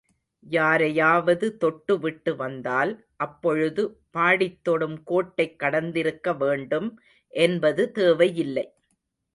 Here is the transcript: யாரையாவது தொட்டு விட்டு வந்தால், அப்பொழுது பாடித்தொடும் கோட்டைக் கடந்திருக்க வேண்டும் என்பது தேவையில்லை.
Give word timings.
யாரையாவது 0.43 1.57
தொட்டு 1.57 1.99
விட்டு 1.99 2.35
வந்தால், 2.35 2.93
அப்பொழுது 3.17 3.83
பாடித்தொடும் 4.13 4.97
கோட்டைக் 5.03 5.59
கடந்திருக்க 5.59 6.37
வேண்டும் 6.37 6.89
என்பது 7.33 7.91
தேவையில்லை. 7.91 8.67